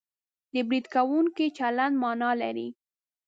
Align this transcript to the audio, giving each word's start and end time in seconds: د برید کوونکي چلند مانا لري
د 0.53 0.55
برید 0.67 0.85
کوونکي 0.95 1.45
چلند 1.57 1.95
مانا 2.01 2.31
لري 2.41 2.67